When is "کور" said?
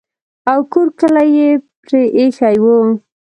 0.71-0.87